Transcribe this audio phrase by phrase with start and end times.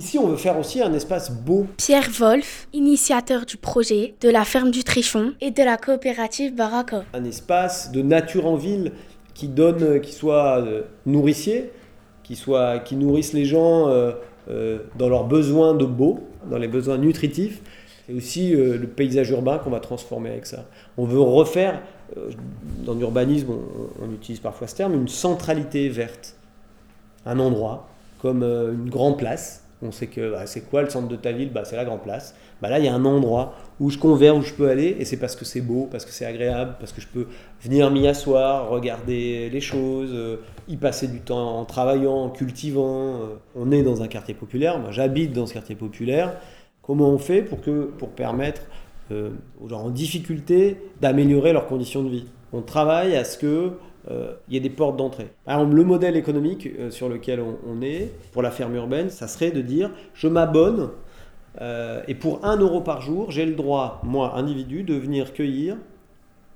[0.00, 1.66] Ici, on veut faire aussi un espace beau.
[1.76, 7.04] Pierre Wolf, initiateur du projet de la ferme du Trichon et de la coopérative Baraka.
[7.12, 8.92] Un espace de nature en ville
[9.34, 11.70] qui donne, qui soit euh, nourricier,
[12.22, 14.12] qui, soit, qui nourrisse les gens euh,
[14.48, 16.20] euh, dans leurs besoins de beau,
[16.50, 17.60] dans les besoins nutritifs,
[18.08, 20.64] et aussi le paysage urbain qu'on va transformer avec ça.
[20.96, 21.82] On veut refaire,
[22.86, 26.36] dans l'urbanisme, on, on, utilise parfois ce terme, une centralité verte.
[27.26, 27.90] Un endroit,
[28.22, 31.50] comme une grande place, on sait que bah, c'est quoi le centre de ta ville?
[31.52, 32.34] Bah, C'est la grande place.
[32.60, 35.04] Bah, là, il y a un endroit où je converge, où je peux aller, et
[35.04, 37.26] c'est parce que c'est beau, parce que c'est agréable, parce que je peux
[37.62, 40.36] venir m'y asseoir, regarder les choses, euh,
[40.68, 43.14] y passer du temps en travaillant, en cultivant.
[43.14, 43.36] Euh.
[43.56, 46.34] On est dans un quartier populaire, moi j'habite dans ce quartier populaire.
[46.82, 48.62] Comment on fait pour, que, pour permettre
[49.10, 52.26] euh, aux gens en difficulté d'améliorer leurs conditions de vie?
[52.52, 53.72] On travaille à ce que
[54.10, 55.28] euh, il y a des portes d'entrée.
[55.46, 59.50] Exemple, le modèle économique euh, sur lequel on, est, pour la ferme urbaine, ça serait
[59.50, 60.90] de dire je m'abonne
[61.60, 65.76] euh, et pour 1 euro par jour, j'ai le droit, moi, individu, de venir cueillir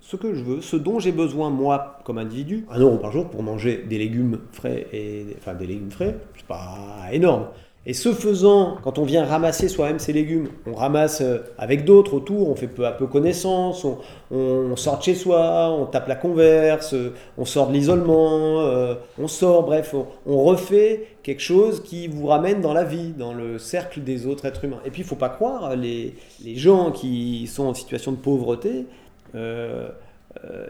[0.00, 2.66] ce que je veux, ce dont j'ai besoin, moi, comme individu.
[2.70, 6.46] 1 euro par jour pour manger des légumes frais, et, enfin des légumes frais, c'est
[6.46, 7.48] pas énorme.
[7.86, 12.14] Et ce faisant, quand on vient ramasser soi-même ses légumes, on ramasse euh, avec d'autres
[12.14, 16.14] autour, on fait peu à peu connaissance, on, sort de chez soi, on tape la
[16.14, 19.94] converse, euh, on sort de l'isolement, euh, on sort, bref,
[20.26, 24.46] on, refait quelque chose qui vous ramène dans la vie, dans le cercle des autres
[24.46, 24.80] êtres humains.
[24.86, 26.14] Et puis il ne faut pas croire, les,
[26.56, 28.86] gens qui sont en situation de pauvreté,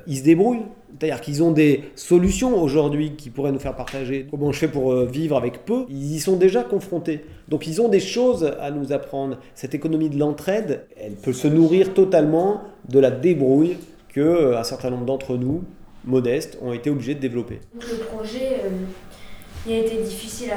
[0.06, 0.66] ils se débrouillent.
[0.98, 4.92] C'est-à-dire qu'ils ont des solutions aujourd'hui qui pourraient nous faire partager comment je fais pour
[4.92, 5.86] euh, vivre avec peu.
[5.88, 7.24] Ils y sont déjà confrontés.
[7.48, 9.38] Donc ils ont des choses à nous apprendre.
[9.54, 13.76] Cette économie de l'entraide, elle peut se nourrir totalement de la débrouille
[14.08, 15.64] que euh, un certain nombre d'entre nous,
[16.04, 17.58] modestes, ont été obligés de développer.
[19.66, 20.50] Il a été difficile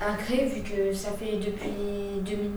[0.00, 1.70] à, créer vu que ça fait depuis
[2.24, 2.50] 2000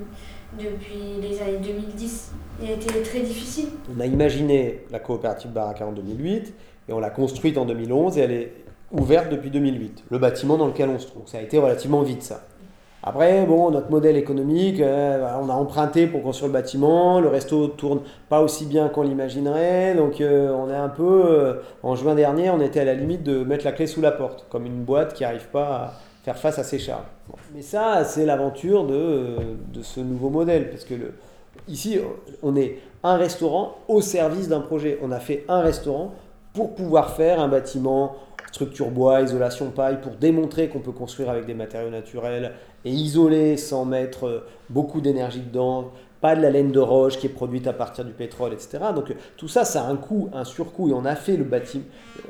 [0.57, 2.31] depuis les années 2010.
[2.61, 3.69] Il a été très difficile.
[3.95, 6.53] On a imaginé la coopérative Baraka en 2008
[6.89, 8.53] et on l'a construite en 2011 et elle est
[8.91, 11.27] ouverte depuis 2008, le bâtiment dans lequel on se trouve.
[11.27, 12.45] Ça a été relativement vite ça.
[13.05, 17.67] Après, bon, notre modèle économique, euh, on a emprunté pour construire le bâtiment, le resto
[17.67, 17.99] tourne
[18.29, 21.53] pas aussi bien qu'on l'imaginerait, donc euh, on est un peu, euh,
[21.83, 24.45] en juin dernier, on était à la limite de mettre la clé sous la porte,
[24.49, 25.93] comme une boîte qui n'arrive pas à,
[26.23, 27.03] faire face à ces charges.
[27.53, 29.35] Mais ça, c'est l'aventure de,
[29.81, 30.93] ce nouveau modèle, parce que
[31.67, 31.99] ici,
[32.41, 34.97] on est un restaurant au service d'un projet.
[35.03, 36.13] On a fait un restaurant
[36.53, 38.15] pour pouvoir faire un bâtiment
[38.53, 42.53] structure bois, isolation paille, pour démontrer qu'on peut construire avec des matériaux naturels
[42.85, 47.29] et isoler sans mettre beaucoup d'énergie dedans, pas de la laine de roche qui est
[47.29, 48.79] produite à partir du pétrole, etc.
[48.95, 51.83] Donc tout ça, ça a un coût, un surcoût, et on a fait le bâtiment,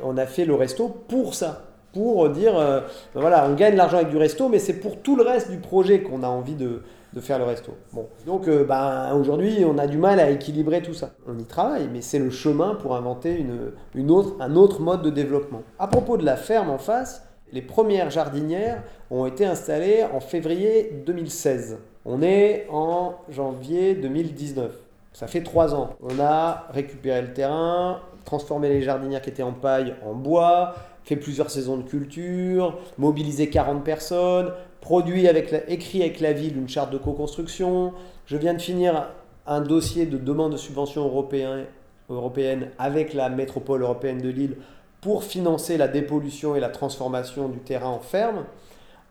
[0.03, 2.81] on a fait le resto pour ça pour dire, euh,
[3.14, 5.58] ben voilà, on gagne l'argent avec du resto, mais c'est pour tout le reste du
[5.58, 6.81] projet qu'on a envie de,
[7.14, 7.74] de, faire le resto.
[7.94, 11.12] Bon, donc euh, ben, aujourd'hui, on a du mal à équilibrer tout ça.
[11.28, 15.03] On y travaille, mais c'est le chemin pour inventer une, une autre, un autre mode
[15.03, 15.62] de développement.
[15.78, 18.81] À propos de la ferme en face, les premières jardinières
[19.12, 21.78] ont été installées en février 2016.
[22.03, 24.72] On est en janvier 2019.
[25.14, 25.91] Ça fait trois ans.
[26.02, 31.16] On a récupéré le terrain, transformé les jardinières qui étaient en paille en bois, fait
[31.16, 36.91] plusieurs saisons de culture, mobilisé 40 personnes, produit avec écrit avec la ville une charte
[36.91, 37.94] de co-construction.
[38.25, 39.09] Je viens de finir
[39.46, 41.66] un dossier de demande de subvention européen,
[42.09, 44.56] européenne avec la métropole européenne de Lille
[45.03, 48.46] pour financer la dépollution et la transformation du terrain en ferme,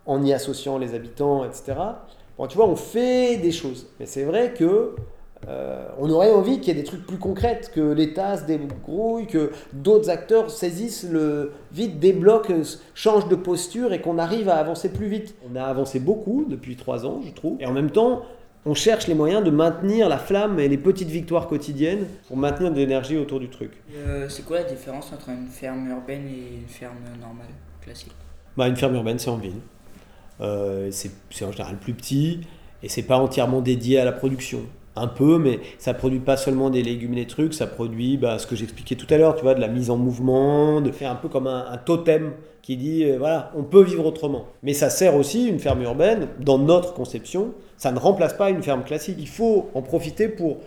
[0.07, 1.75] en y associant les habitants, etc.
[2.39, 3.87] Bon, tu vois, on fait des choses.
[4.01, 4.97] Mais c'est vrai que
[5.49, 9.27] euh, on aurait envie qu'il y ait des trucs plus concrets, que l'État se débrouille,
[9.27, 14.89] que d'autres acteurs saisissent le vite, débloquent, changent de posture et qu'on arrive à avancer
[14.89, 15.35] plus vite.
[15.51, 17.57] On a avancé beaucoup depuis trois ans, je trouve.
[17.61, 18.23] Et en même temps,
[18.65, 22.71] on cherche les moyens de maintenir la flamme et les petites victoires quotidiennes pour maintenir
[22.71, 23.73] de l'énergie autour du truc.
[23.95, 27.47] Euh, c'est quoi la différence entre une ferme urbaine et une ferme normale,
[27.81, 28.13] classique?
[28.57, 29.61] Bah, Une ferme urbaine, c'est en ville.
[30.41, 32.41] Euh, c'est en général plus petit
[32.83, 34.61] et c'est pas entièrement dédié à la production
[34.97, 38.39] un peu, mais ça produit pas seulement des légumes et des trucs, ça produit bah,
[38.39, 41.11] ce que j'expliquais tout à l'heure, tu vois, de la mise en mouvement, de faire
[41.11, 44.47] un peu comme un, totem qui dit, euh, voilà, on peut vivre autrement.
[44.63, 48.63] Mais ça sert aussi, une ferme urbaine, dans notre conception, ça ne remplace pas une
[48.63, 49.17] ferme classique.
[49.19, 50.59] Il faut en profiter pour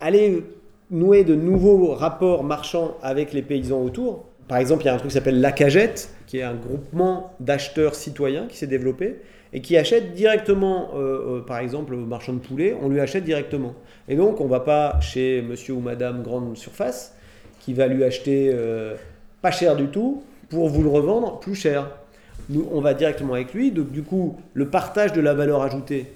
[0.00, 0.44] aller
[0.90, 4.24] nouer de nouveaux rapports marchands avec les paysans autour.
[4.52, 7.34] Par exemple, il y a un truc qui s'appelle La Cagette, qui est un groupement
[7.40, 9.16] d'acheteurs citoyens qui s'est développé
[9.54, 13.24] et qui achète directement, euh, euh, par exemple, au marchand de poulet, on lui achète
[13.24, 13.74] directement.
[14.08, 17.16] Et donc, on ne va pas chez monsieur ou madame grande surface
[17.60, 18.94] qui va lui acheter euh,
[19.40, 21.88] pas cher du tout pour vous le revendre plus cher.
[22.50, 23.70] nous, on va directement avec lui.
[23.70, 26.12] Donc, du coup, le partage de la valeur ajoutée,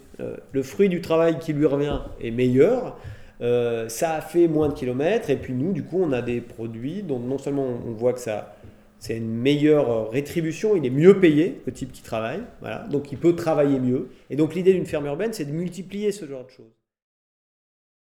[0.52, 2.98] le fruit du travail qui lui revient est meilleur.
[3.40, 5.30] Euh, ça a fait moins de kilomètres.
[5.30, 8.20] Et puis, nous, du coup, on a des produits dont non seulement on voit que
[8.20, 8.56] ça.
[8.98, 12.86] C'est une meilleure rétribution, il est mieux payé, le type qui travaille, voilà.
[12.90, 14.08] donc il peut travailler mieux.
[14.30, 16.72] Et donc l'idée d'une ferme urbaine, c'est de multiplier ce genre de choses.